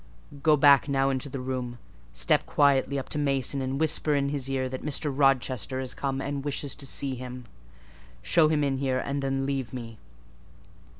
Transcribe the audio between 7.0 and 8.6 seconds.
him: show